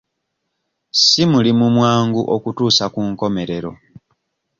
[1.03, 3.71] Si mulimu mwangu okutuusa ku nkomerero.